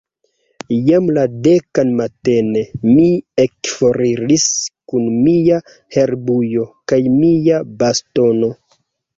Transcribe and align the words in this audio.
Jam 0.85 1.09
la 1.17 1.25
dekan 1.47 1.91
matene, 1.99 2.63
mi 2.87 3.05
ekforiris 3.45 4.47
kun 4.93 5.07
mia 5.29 5.61
herbujo 5.97 6.67
kaj 6.93 7.03
mia 7.21 7.65
bastono. 7.85 8.51